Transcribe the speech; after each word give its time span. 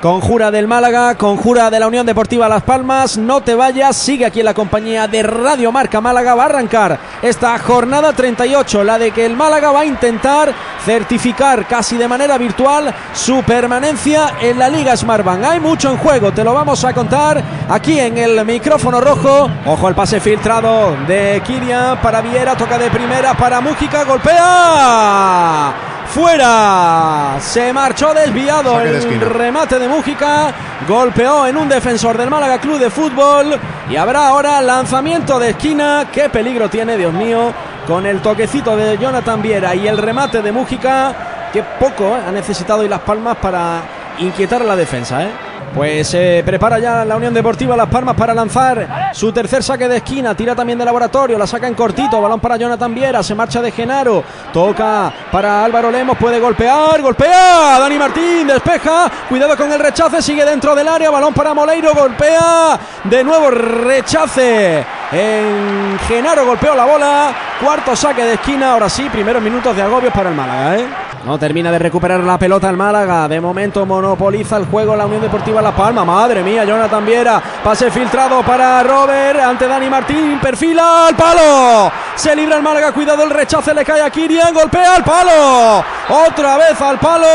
Conjura 0.00 0.52
del 0.52 0.68
Málaga, 0.68 1.16
conjura 1.16 1.70
de 1.70 1.80
la 1.80 1.88
Unión 1.88 2.06
Deportiva 2.06 2.48
Las 2.48 2.62
Palmas. 2.62 3.18
No 3.18 3.40
te 3.40 3.56
vayas, 3.56 3.96
sigue 3.96 4.26
aquí 4.26 4.38
en 4.38 4.44
la 4.44 4.54
compañía 4.54 5.08
de 5.08 5.24
Radio 5.24 5.72
Marca 5.72 6.00
Málaga. 6.00 6.36
Va 6.36 6.44
a 6.44 6.46
arrancar 6.46 7.00
esta 7.20 7.58
jornada 7.58 8.12
38, 8.12 8.84
la 8.84 8.96
de 8.96 9.10
que 9.10 9.26
el 9.26 9.34
Málaga 9.36 9.72
va 9.72 9.80
a 9.80 9.84
intentar 9.84 10.54
certificar 10.84 11.66
casi 11.66 11.96
de 11.96 12.06
manera 12.06 12.38
virtual 12.38 12.94
su 13.12 13.42
permanencia 13.42 14.34
en 14.40 14.60
la 14.60 14.68
Liga 14.68 14.96
Smartbank. 14.96 15.42
Hay 15.42 15.58
mucho 15.58 15.90
en 15.90 15.96
juego, 15.96 16.32
te 16.32 16.44
lo 16.44 16.54
vamos 16.54 16.84
a 16.84 16.92
contar 16.92 17.42
aquí 17.68 17.98
en 17.98 18.18
el 18.18 18.44
micrófono 18.44 19.00
rojo. 19.00 19.50
Ojo 19.66 19.88
al 19.88 19.96
pase 19.96 20.20
filtrado 20.20 20.96
de 21.08 21.42
Kirian 21.44 22.00
para 22.00 22.20
Viera, 22.20 22.56
toca 22.56 22.78
de 22.78 22.88
primera 22.88 23.36
para 23.36 23.60
Mújica, 23.60 24.04
golpea 24.04 25.97
fuera. 26.18 27.36
Se 27.40 27.72
marchó 27.72 28.12
desviado 28.12 28.80
el 28.80 29.20
remate 29.20 29.78
de 29.78 29.88
Mújica. 29.88 30.52
Golpeó 30.88 31.46
en 31.46 31.56
un 31.56 31.68
defensor 31.68 32.16
del 32.18 32.28
Málaga 32.28 32.58
Club 32.58 32.78
de 32.78 32.90
Fútbol. 32.90 33.56
Y 33.88 33.96
habrá 33.96 34.28
ahora 34.28 34.60
lanzamiento 34.60 35.38
de 35.38 35.50
esquina. 35.50 36.08
Qué 36.12 36.28
peligro 36.28 36.68
tiene, 36.68 36.96
Dios 36.96 37.12
mío. 37.12 37.52
Con 37.86 38.04
el 38.04 38.20
toquecito 38.20 38.76
de 38.76 38.98
Jonathan 38.98 39.40
Viera 39.40 39.74
y 39.74 39.86
el 39.86 39.96
remate 39.96 40.42
de 40.42 40.50
Mújica. 40.50 41.48
Que 41.52 41.62
poco 41.62 42.16
eh, 42.16 42.22
ha 42.26 42.32
necesitado 42.32 42.84
y 42.84 42.88
Las 42.88 43.00
Palmas 43.00 43.36
para 43.36 43.80
inquietar 44.18 44.62
a 44.62 44.64
la 44.64 44.76
defensa. 44.76 45.22
¿eh? 45.22 45.47
Pues 45.74 46.08
se 46.08 46.42
prepara 46.44 46.78
ya 46.78 47.04
la 47.04 47.16
Unión 47.16 47.32
Deportiva 47.32 47.76
Las 47.76 47.88
Palmas 47.88 48.16
para 48.16 48.34
lanzar 48.34 49.12
su 49.12 49.32
tercer 49.32 49.62
saque 49.62 49.88
de 49.88 49.98
esquina. 49.98 50.34
Tira 50.34 50.54
también 50.54 50.78
de 50.78 50.84
laboratorio, 50.84 51.38
la 51.38 51.46
saca 51.46 51.68
en 51.68 51.74
cortito. 51.74 52.20
Balón 52.20 52.40
para 52.40 52.56
Jonathan 52.56 52.94
Viera, 52.94 53.22
se 53.22 53.34
marcha 53.34 53.62
de 53.62 53.70
Genaro. 53.70 54.24
Toca 54.52 55.12
para 55.30 55.64
Álvaro 55.64 55.90
Lemos, 55.90 56.16
puede 56.18 56.40
golpear, 56.40 57.00
golpea. 57.00 57.78
Dani 57.78 57.98
Martín 57.98 58.46
despeja. 58.46 59.10
Cuidado 59.28 59.56
con 59.56 59.70
el 59.72 59.78
rechace, 59.78 60.20
sigue 60.22 60.44
dentro 60.44 60.74
del 60.74 60.88
área. 60.88 61.10
Balón 61.10 61.34
para 61.34 61.54
Moleiro, 61.54 61.94
golpea. 61.94 62.78
De 63.04 63.22
nuevo 63.22 63.50
rechace. 63.50 64.97
En 65.10 65.98
Genaro 66.06 66.44
golpeó 66.44 66.74
la 66.74 66.84
bola. 66.84 67.34
Cuarto 67.62 67.96
saque 67.96 68.24
de 68.24 68.34
esquina. 68.34 68.72
Ahora 68.72 68.90
sí, 68.90 69.08
primeros 69.10 69.42
minutos 69.42 69.74
de 69.74 69.82
agobios 69.82 70.12
para 70.12 70.28
el 70.28 70.34
Málaga. 70.34 70.76
¿eh? 70.76 70.86
No 71.24 71.38
termina 71.38 71.72
de 71.72 71.78
recuperar 71.78 72.20
la 72.20 72.38
pelota 72.38 72.68
el 72.68 72.76
Málaga. 72.76 73.26
De 73.26 73.40
momento 73.40 73.86
monopoliza 73.86 74.58
el 74.58 74.66
juego 74.66 74.94
la 74.94 75.06
Unión 75.06 75.22
Deportiva 75.22 75.62
La 75.62 75.72
Palma. 75.72 76.04
Madre 76.04 76.42
mía, 76.42 76.64
Jonathan 76.64 77.06
Viera. 77.06 77.42
Pase 77.64 77.90
filtrado 77.90 78.42
para 78.42 78.82
Robert. 78.82 79.40
Ante 79.40 79.66
Dani 79.66 79.88
Martín. 79.88 80.38
Perfila 80.40 81.06
al 81.08 81.16
palo. 81.16 81.90
Se 82.14 82.36
libra 82.36 82.56
el 82.56 82.62
Málaga. 82.62 82.92
Cuidado 82.92 83.24
el 83.24 83.30
rechace. 83.30 83.72
Le 83.72 83.84
cae 83.86 84.02
a 84.02 84.10
Kirian. 84.10 84.52
Golpea 84.52 84.96
al 84.96 85.04
palo. 85.04 85.84
Otra 86.26 86.58
vez 86.58 86.80
al 86.82 86.98
palo. 86.98 87.26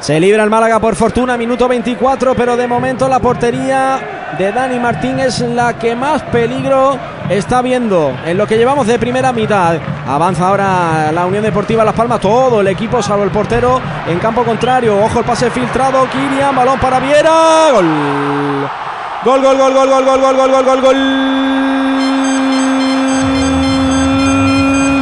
Se 0.00 0.18
libra 0.18 0.42
el 0.42 0.50
Málaga 0.50 0.80
por 0.80 0.96
fortuna, 0.96 1.36
minuto 1.36 1.68
24, 1.68 2.34
pero 2.34 2.56
de 2.56 2.66
momento 2.66 3.08
la 3.08 3.20
portería 3.20 4.21
de 4.38 4.50
Dani 4.50 4.78
Martín 4.78 5.20
es 5.20 5.40
la 5.40 5.78
que 5.78 5.94
más 5.94 6.22
peligro 6.22 6.98
está 7.28 7.60
viendo 7.62 8.16
en 8.24 8.38
lo 8.38 8.46
que 8.46 8.56
llevamos 8.56 8.86
de 8.86 8.98
primera 8.98 9.32
mitad. 9.32 9.76
Avanza 10.06 10.48
ahora 10.48 11.12
la 11.12 11.26
Unión 11.26 11.42
Deportiva 11.42 11.84
Las 11.84 11.94
Palmas, 11.94 12.20
todo 12.20 12.60
el 12.60 12.68
equipo, 12.68 13.02
salvo 13.02 13.24
el 13.24 13.30
portero, 13.30 13.80
en 14.06 14.18
campo 14.18 14.42
contrario. 14.44 14.98
Ojo 15.02 15.20
el 15.20 15.24
pase 15.24 15.50
filtrado, 15.50 16.08
Kirian, 16.10 16.56
balón 16.56 16.78
para 16.78 16.98
Viera. 17.00 17.70
Gol. 17.72 18.68
Gol, 19.24 19.42
gol, 19.42 19.56
gol, 19.56 19.74
gol, 19.74 19.88
gol, 19.88 20.04
gol, 20.04 20.20
gol, 20.20 20.36
gol, 20.36 20.50
gol, 20.50 20.64
gol, 20.64 20.80
gol. 20.80 20.96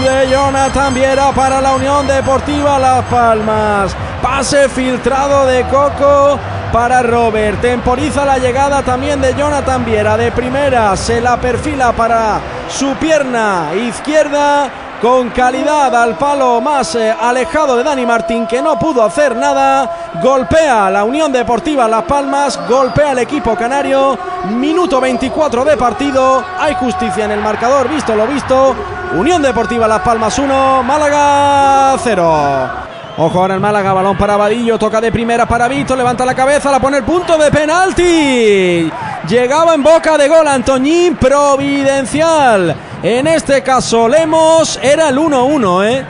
De 0.04 0.28
Jonathan 0.30 0.92
Viera 0.92 1.30
para 1.32 1.60
la 1.60 1.72
Unión 1.72 2.06
Deportiva 2.06 2.78
Las 2.78 3.04
Palmas. 3.04 3.96
Pase 4.20 4.68
filtrado 4.68 5.46
de 5.46 5.62
Coco 5.64 6.38
para 6.72 7.02
Robert. 7.02 7.60
Temporiza 7.60 8.24
la 8.24 8.38
llegada 8.38 8.82
también 8.82 9.20
de 9.20 9.34
Jonathan 9.34 9.84
Viera. 9.84 10.16
De 10.16 10.32
primera 10.32 10.96
se 10.96 11.20
la 11.20 11.36
perfila 11.40 11.92
para 11.92 12.40
su 12.68 12.94
pierna 12.94 13.68
izquierda. 13.74 14.70
Con 15.00 15.30
calidad 15.30 15.94
al 15.94 16.18
palo 16.18 16.60
más 16.60 16.94
eh, 16.94 17.10
alejado 17.18 17.74
de 17.74 17.82
Dani 17.82 18.04
Martín 18.04 18.46
que 18.46 18.60
no 18.60 18.78
pudo 18.78 19.02
hacer 19.02 19.34
nada. 19.34 20.10
Golpea 20.22 20.90
la 20.90 21.04
Unión 21.04 21.32
Deportiva 21.32 21.88
Las 21.88 22.02
Palmas. 22.02 22.60
Golpea 22.68 23.12
el 23.12 23.20
equipo 23.20 23.56
canario. 23.56 24.18
Minuto 24.50 25.00
24 25.00 25.64
de 25.64 25.76
partido. 25.78 26.44
Hay 26.58 26.74
justicia 26.74 27.24
en 27.24 27.30
el 27.30 27.40
marcador. 27.40 27.88
Visto 27.88 28.14
lo 28.14 28.26
visto. 28.26 28.76
Unión 29.16 29.40
Deportiva 29.40 29.88
Las 29.88 30.02
Palmas 30.02 30.38
1. 30.38 30.82
Málaga 30.82 31.96
0. 31.98 32.89
Ojo 33.16 33.40
ahora 33.40 33.54
el 33.54 33.60
Málaga, 33.60 33.92
balón 33.92 34.16
para 34.16 34.36
Vadillo, 34.36 34.78
toca 34.78 35.00
de 35.00 35.12
primera 35.12 35.46
para 35.46 35.68
Vito, 35.68 35.94
levanta 35.94 36.24
la 36.24 36.34
cabeza, 36.34 36.70
la 36.70 36.80
pone 36.80 36.98
el 36.98 37.04
punto 37.04 37.36
de 37.36 37.50
penalti. 37.50 38.90
Llegaba 39.28 39.74
en 39.74 39.82
boca 39.82 40.16
de 40.16 40.28
gol 40.28 40.46
Antoñín, 40.48 41.16
providencial. 41.16 42.74
En 43.02 43.26
este 43.26 43.62
caso 43.62 44.08
Lemos 44.08 44.78
era 44.82 45.08
el 45.08 45.18
1-1, 45.18 45.86
¿eh? 45.86 46.04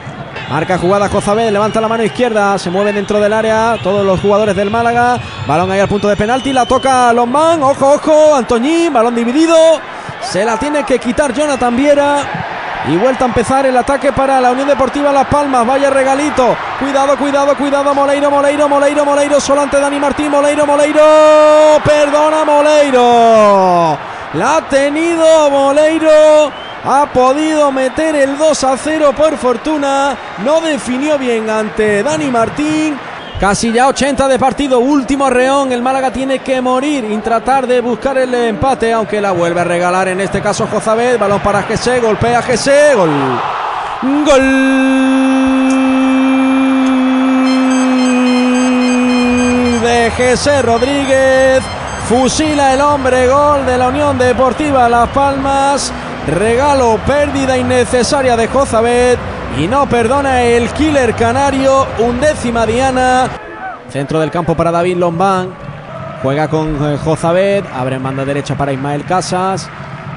Marca 0.51 0.79
jugada 0.79 1.09
Cozabel, 1.09 1.53
levanta 1.53 1.81
la 1.81 1.89
mano 1.89 2.03
izquierda, 2.03 2.59
se 2.59 2.71
mueve 2.71 2.93
dentro 2.93 3.21
del 3.21 3.33
área 3.33 3.77
todos 3.83 4.05
los 4.05 4.21
jugadores 4.21 4.55
del 4.55 4.71
Málaga. 4.71 5.19
Balón 5.47 5.71
ahí 5.71 5.81
al 5.81 5.89
punto 5.89 6.09
de 6.09 6.17
penalti, 6.17 6.53
la 6.53 6.67
toca 6.67 7.13
Lombán, 7.13 7.63
ojo, 7.63 7.95
ojo, 7.95 8.35
Antoñín, 8.35 8.93
balón 8.93 9.15
dividido. 9.15 9.57
Se 10.23 10.45
la 10.45 10.57
tiene 10.59 10.85
que 10.85 10.99
quitar 10.99 11.33
Jonathan 11.33 11.77
Viera. 11.77 12.40
Y 12.89 12.97
vuelta 12.97 13.25
a 13.25 13.29
empezar 13.29 13.67
el 13.67 13.77
ataque 13.77 14.13
para 14.13 14.41
la 14.41 14.51
Unión 14.51 14.67
Deportiva 14.67 15.13
Las 15.13 15.27
Palmas. 15.27 15.67
Vaya 15.67 15.91
regalito. 15.91 16.57
Cuidado, 16.79 17.17
cuidado, 17.19 17.55
cuidado. 17.57 17.95
Moleiro, 17.95 18.31
Moleiro, 18.31 18.69
Moleiro, 18.69 19.05
Moleiro. 19.05 19.41
Solo 19.41 19.61
ante 19.61 19.79
Dani 19.79 20.01
Martín. 20.01 20.31
Moleiro, 20.31 20.67
Moleiro. 20.67 21.03
Perdona, 21.85 22.45
Moleiro. 22.45 23.99
La 24.35 24.57
ha 24.57 24.69
tenido 24.69 25.51
Moleiro. 25.51 26.51
Ha 26.83 27.07
podido 27.13 27.71
meter 27.71 28.17
el 28.17 28.39
2 28.39 28.65
a 28.65 28.77
0 28.79 29.13
por 29.15 29.37
fortuna. 29.37 30.17
No 30.39 30.63
definió 30.63 31.19
bien 31.19 31.51
ante 31.51 32.03
Dani 32.03 32.31
Martín. 32.31 32.99
Casi 33.41 33.73
ya 33.73 33.89
80 33.89 34.29
de 34.29 34.39
partido, 34.39 34.81
último 34.81 35.31
reón. 35.31 35.73
El 35.73 35.81
Málaga 35.81 36.13
tiene 36.13 36.41
que 36.41 36.61
morir 36.61 37.07
y 37.11 37.17
tratar 37.19 37.67
de 37.67 37.81
buscar 37.81 38.19
el 38.19 38.35
empate, 38.35 38.93
aunque 38.93 39.19
la 39.19 39.31
vuelve 39.31 39.63
a 39.63 39.65
regalar 39.65 40.09
en 40.09 40.21
este 40.21 40.43
caso 40.43 40.67
Jozabed. 40.67 41.19
Balón 41.19 41.41
para 41.41 41.63
Gese, 41.63 42.01
golpea 42.01 42.43
Gese, 42.43 42.95
gol. 42.95 43.09
Gol. 44.27 44.43
De 49.85 50.13
Gese 50.15 50.61
Rodríguez. 50.61 51.63
Fusila 52.11 52.75
el 52.75 52.83
hombre, 52.83 53.27
gol 53.27 53.65
de 53.65 53.79
la 53.79 53.89
Unión 53.89 54.19
Deportiva 54.19 54.87
Las 54.91 55.09
Palmas. 55.09 55.91
Regalo, 56.27 56.99
pérdida 57.07 57.57
innecesaria 57.57 58.37
de 58.37 58.49
Jozabed. 58.49 59.19
Y 59.59 59.67
no 59.67 59.87
perdona 59.89 60.43
el 60.43 60.69
killer 60.71 61.15
canario, 61.15 61.87
undécima 61.99 62.67
Diana. 62.67 63.29
Centro 63.91 64.21
del 64.21 64.31
campo 64.31 64.57
para 64.57 64.71
David 64.71 64.97
Lombán. 64.97 65.51
Juega 66.23 66.49
con 66.49 66.77
eh, 66.83 66.99
Jozabed, 67.03 67.65
abre 67.75 67.97
en 67.97 68.03
banda 68.03 68.25
derecha 68.25 68.55
para 68.55 68.73
Ismael 68.73 69.05
Casas. 69.05 69.69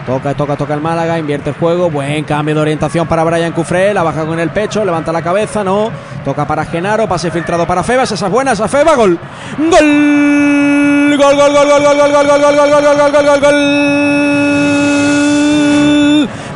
Toca, 0.06 0.34
toca, 0.34 0.58
toca 0.58 0.74
el 0.74 0.82
Málaga, 0.82 1.18
invierte 1.18 1.52
el 1.52 1.56
juego. 1.56 1.90
Buen 1.90 2.26
cambio 2.26 2.56
de 2.56 2.62
orientación 2.62 3.08
para 3.08 3.24
Brian 3.24 3.54
Cufré. 3.54 3.94
La 3.94 4.04
baja 4.04 4.26
con 4.26 4.38
el 4.40 4.50
pecho, 4.50 4.84
levanta 4.84 5.12
la 5.12 5.22
cabeza, 5.22 5.64
no. 5.64 5.92
Toca 6.26 6.46
para 6.46 6.66
Genaro, 6.66 7.08
pase 7.08 7.32
filtrado 7.32 7.66
para 7.66 7.84
Febas. 7.84 8.12
Esa 8.12 8.26
es 8.26 8.32
buena, 8.32 8.52
esa 8.52 8.68
Feba. 8.68 8.96
Gol. 8.96 9.18
Gol, 9.58 11.18
gol, 11.18 11.36
gol, 11.36 11.54
gol, 11.54 11.68
gol, 11.68 11.84
gol, 11.84 12.12
gol, 12.12 12.12
gol, 12.12 12.28
gol, 12.28 12.56
gol, 12.56 12.70
gol, 12.70 12.84
gol, 12.84 13.12
gol, 13.12 13.26
gol, 13.26 13.40
gol 13.40 14.23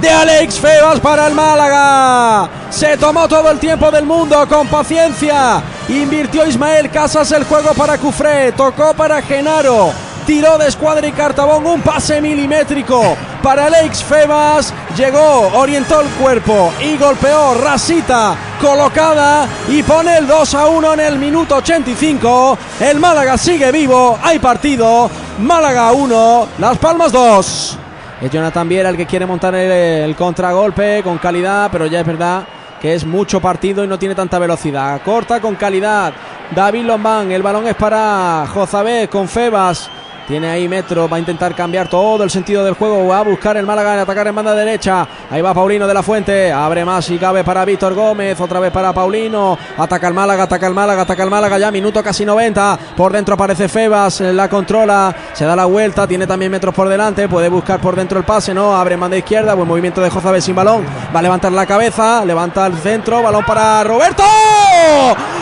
de 0.02 0.10
Alex 0.10 0.60
Febas 0.60 1.00
para 1.00 1.28
el 1.28 1.34
Málaga. 1.34 2.50
Se 2.70 2.98
tomó 2.98 3.28
todo 3.28 3.50
el 3.52 3.60
tiempo 3.60 3.90
del 3.92 4.06
mundo 4.06 4.48
con 4.48 4.68
paciencia. 4.68 5.62
Invirtió 5.90 6.46
Ismael 6.46 6.90
Casas 6.90 7.32
el 7.32 7.44
juego 7.44 7.74
para 7.74 7.98
Cufré. 7.98 8.52
Tocó 8.52 8.94
para 8.94 9.22
Genaro. 9.22 9.92
Tiró 10.26 10.58
de 10.58 10.68
escuadra 10.68 11.08
y 11.08 11.12
cartabón 11.14 11.66
un 11.66 11.82
pase 11.82 12.22
milimétrico 12.22 13.16
para 13.42 13.68
Alex 13.68 14.04
Febas. 14.04 14.74
Llegó, 14.98 15.50
orientó 15.54 16.02
el 16.02 16.10
cuerpo 16.10 16.74
y 16.82 16.98
golpeó 16.98 17.54
Rasita 17.56 18.36
colocada 18.62 19.48
y 19.70 19.84
pone 19.84 20.18
el 20.18 20.28
2 20.28 20.54
a 20.56 20.68
1 20.68 20.94
en 20.96 21.00
el 21.00 21.18
minuto 21.18 21.56
85. 21.56 22.58
El 22.82 23.00
Málaga 23.00 23.38
sigue 23.38 23.72
vivo. 23.72 24.20
Hay 24.22 24.40
partido. 24.40 25.10
Málaga 25.40 25.92
1, 25.92 26.48
Las 26.58 26.78
Palmas 26.78 27.12
2. 27.12 27.78
Es 28.22 28.32
Jonathan 28.32 28.68
Viera 28.68 28.90
el 28.90 28.98
que 28.98 29.06
quiere 29.06 29.28
montar 29.28 29.54
el, 29.54 30.16
contragolpe 30.16 31.02
con 31.04 31.20
calidad, 31.20 31.70
pero 31.72 31.86
ya 31.86 32.00
es 32.00 32.06
verdad 32.06 32.44
que 32.82 32.94
es 32.94 33.06
mucho 33.06 33.40
partido 33.40 33.84
y 33.84 33.88
no 33.88 34.00
tiene 34.00 34.16
tanta 34.16 34.40
velocidad. 34.40 35.02
Corta 35.04 35.40
con 35.40 35.56
calidad. 35.56 36.14
David 36.56 36.86
Lombán, 36.86 37.32
el 37.32 37.44
balón 37.44 37.68
es 37.68 37.76
para 37.76 38.46
Jozabé 38.52 39.08
con 39.08 39.28
Febas. 39.28 39.90
Tiene 40.28 40.50
ahí 40.50 40.68
Metro, 40.68 41.08
va 41.08 41.16
a 41.16 41.20
intentar 41.22 41.56
cambiar 41.56 41.88
todo 41.88 42.22
el 42.22 42.30
sentido 42.30 42.66
del 42.66 42.74
juego. 42.74 43.08
Va 43.08 43.20
a 43.20 43.24
buscar 43.24 43.56
el 43.56 43.66
Málaga 43.66 43.94
en 43.94 44.00
atacar 44.02 44.28
en 44.28 44.36
banda 44.36 44.54
derecha. 44.54 45.08
Ahí 45.32 45.42
va 45.42 45.54
Paulino 45.54 45.88
de 45.88 45.94
la 45.94 46.04
Fuente. 46.04 46.52
Abre 46.52 46.84
más 46.84 47.10
y 47.10 47.18
cabe 47.18 47.46
para 47.46 47.64
Víctor 47.64 47.94
Gómez. 47.94 48.38
Otra 48.42 48.60
vez 48.60 48.70
para 48.74 48.92
Paulino. 48.92 49.58
Ataca 49.78 50.10
el 50.10 50.14
Málaga, 50.14 50.44
ataca 50.44 50.68
el 50.68 50.74
Málaga, 50.74 51.04
ataca 51.04 51.24
el 51.24 51.30
Málaga. 51.30 51.58
Ya 51.58 51.72
minuto 51.72 52.04
casi 52.04 52.26
90. 52.26 52.78
Por 52.98 53.14
dentro 53.14 53.36
aparece 53.36 53.70
Febas. 53.70 54.20
La 54.20 54.50
controla. 54.50 55.16
Se 55.32 55.46
da 55.46 55.56
la 55.56 55.64
vuelta. 55.64 56.06
Tiene 56.06 56.28
también 56.28 56.52
metros 56.52 56.76
por 56.76 56.90
delante. 56.90 57.30
Puede 57.30 57.48
buscar 57.48 57.80
por 57.80 57.96
dentro 57.96 58.20
el 58.20 58.26
pase. 58.26 58.54
No. 58.54 58.76
Abre 58.76 58.96
en 58.96 59.00
banda 59.00 59.16
izquierda. 59.16 59.54
Buen 59.54 59.70
movimiento 59.70 60.02
de 60.02 60.10
Jozabel 60.10 60.42
sin 60.42 60.58
balón. 60.58 60.86
Va 61.16 61.20
a 61.20 61.24
levantar 61.24 61.54
la 61.54 61.66
cabeza. 61.66 62.26
Levanta 62.26 62.66
el 62.68 62.76
centro. 62.80 63.24
Balón 63.24 63.46
para 63.46 63.82
Roberto. 63.86 64.24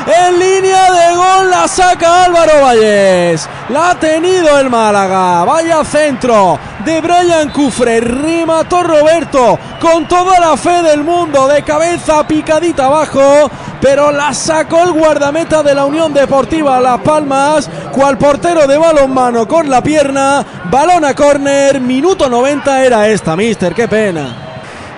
En 0.06 0.40
línea 0.40 0.92
de 0.92 1.16
gol 1.16 1.50
la 1.50 1.68
saca 1.68 2.26
Álvaro 2.26 2.62
Valles. 2.62 3.50
La 3.69 3.89
ha 3.89 3.95
tenido 4.00 4.59
el 4.59 4.69
Málaga. 4.69 5.44
Vaya 5.44 5.83
centro 5.83 6.59
de 6.85 7.01
Brian 7.01 7.50
Cufre. 7.50 8.00
Remató 8.00 8.83
Roberto 8.83 9.57
con 9.81 10.07
toda 10.07 10.39
la 10.39 10.56
fe 10.56 10.83
del 10.83 11.03
mundo. 11.03 11.47
De 11.47 11.63
cabeza 11.63 12.27
picadita 12.27 12.85
abajo. 12.85 13.50
Pero 13.81 14.12
la 14.12 14.35
sacó 14.35 14.83
el 14.83 14.91
guardameta 14.91 15.63
de 15.63 15.73
la 15.73 15.85
Unión 15.85 16.13
Deportiva 16.13 16.79
Las 16.79 17.01
Palmas. 17.01 17.67
Cual 17.91 18.19
portero 18.19 18.67
de 18.67 18.77
balonmano 18.77 19.47
con 19.47 19.67
la 19.67 19.81
pierna. 19.81 20.45
Balón 20.69 21.03
a 21.03 21.15
córner. 21.15 21.81
Minuto 21.81 22.29
90 22.29 22.83
era 22.85 23.07
esta, 23.07 23.35
mister. 23.35 23.73
Qué 23.73 23.88
pena. 23.88 24.44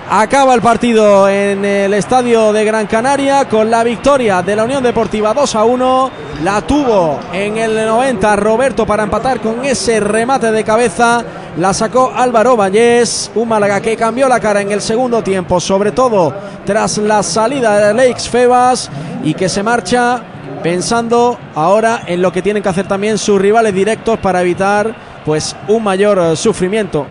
Acaba 0.09 0.55
el 0.55 0.61
partido 0.61 1.27
en 1.27 1.65
el 1.65 1.93
estadio 1.93 2.53
de 2.53 2.63
Gran 2.63 2.87
Canaria 2.87 3.43
con 3.43 3.69
la 3.69 3.83
victoria 3.83 4.41
de 4.41 4.55
la 4.55 4.63
Unión 4.63 4.81
Deportiva 4.81 5.33
2 5.33 5.55
a 5.55 5.65
1. 5.65 6.11
La 6.45 6.61
tuvo 6.61 7.19
en 7.33 7.57
el 7.57 7.75
90 7.75 8.37
Roberto 8.37 8.85
para 8.85 9.03
empatar 9.03 9.41
con 9.41 9.65
ese 9.65 9.99
remate 9.99 10.49
de 10.49 10.63
cabeza. 10.63 11.25
La 11.57 11.73
sacó 11.73 12.13
Álvaro 12.15 12.55
Vallés, 12.55 13.29
un 13.35 13.49
Málaga 13.49 13.81
que 13.81 13.97
cambió 13.97 14.29
la 14.29 14.39
cara 14.39 14.61
en 14.61 14.71
el 14.71 14.79
segundo 14.79 15.21
tiempo, 15.21 15.59
sobre 15.59 15.91
todo 15.91 16.33
tras 16.65 16.97
la 16.99 17.21
salida 17.21 17.77
de 17.77 17.93
Lakes 17.93 18.29
Febas 18.29 18.89
y 19.25 19.33
que 19.33 19.49
se 19.49 19.61
marcha 19.61 20.21
pensando 20.63 21.37
ahora 21.53 22.03
en 22.07 22.21
lo 22.21 22.31
que 22.31 22.41
tienen 22.41 22.63
que 22.63 22.69
hacer 22.69 22.87
también 22.87 23.17
sus 23.17 23.41
rivales 23.41 23.73
directos 23.73 24.17
para 24.19 24.39
evitar 24.39 24.95
pues 25.25 25.53
un 25.67 25.83
mayor 25.83 26.37
sufrimiento. 26.37 27.05